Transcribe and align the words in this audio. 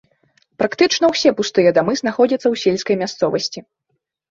Практычна 0.61 1.05
ўсе 1.13 1.29
пустыя 1.41 1.75
дамы 1.79 1.95
знаходзяцца 2.03 2.41
ў 2.49 2.55
сельскай 2.65 2.95
мясцовасці. 3.05 3.59